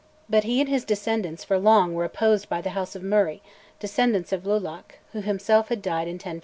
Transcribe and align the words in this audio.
But 0.27 0.45
he 0.45 0.59
and 0.59 0.67
his 0.67 0.83
descendants 0.83 1.43
for 1.43 1.59
long 1.59 1.93
were 1.93 2.03
opposed 2.03 2.49
by 2.49 2.59
the 2.59 2.71
House 2.71 2.95
of 2.95 3.03
Murray, 3.03 3.43
descendants 3.79 4.31
of 4.33 4.47
Lulach, 4.47 4.97
who 5.13 5.21
himself 5.21 5.69
had 5.69 5.83
died 5.83 6.07
in 6.07 6.15
1058. 6.15 6.39